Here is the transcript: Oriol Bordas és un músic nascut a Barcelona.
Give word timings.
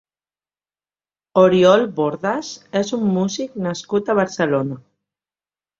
Oriol 1.43 1.85
Bordas 1.99 2.51
és 2.83 2.93
un 3.01 3.07
músic 3.21 3.61
nascut 3.69 4.13
a 4.15 4.19
Barcelona. 4.23 4.85